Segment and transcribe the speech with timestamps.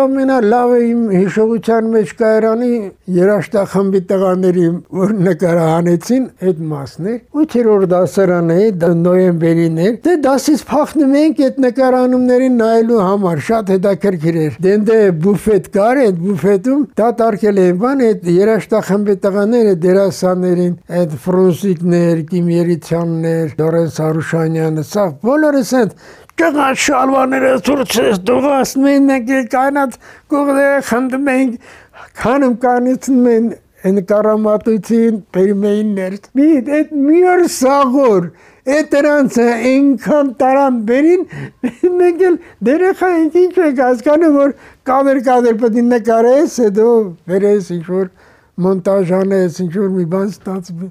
[0.00, 2.70] Ամենալավը իմ հիշողության մեջ կայարանի
[3.16, 4.66] երաշտախմբի տղաների
[5.00, 11.60] որ նկարահանեցին այդ մասն էր 8-րդ դասարան էի նոյեմբերին էր դե դասից փախնում ենք այդ
[11.66, 18.30] նկարանումներին նայելու համար շատ հետաքրքիր էր դենդե բուֆետ կար այդ բուֆետում դատարկել էին բան այդ
[18.40, 25.94] երաշտախմբի տղաները դերասաններին այդ ֆրունզիկներ Կիմերիցյաններ Լորենս Արուշանյանը սա բոլորս այդ
[26.40, 29.96] Կղա շալվաները ցուրցես դողասն մենք կանած
[30.32, 31.66] կողերը խնդում ենք
[32.20, 33.50] քանում կանիցն մեն
[33.90, 38.30] են կարամատույցին պերմեիններ մի այդ միոր սաղոր
[38.76, 41.26] այդ դրանցը այնքան տարան բերին
[42.00, 42.38] մենք էլ
[42.70, 43.34] դերեխա ինչ
[43.68, 44.54] եք հասկանում որ
[44.90, 46.88] կադր կադր պետք նկարես հետո
[47.32, 48.10] վերես ինչ որ
[48.68, 50.90] մոնտաժ անես ինչ որ մի բան ստացվի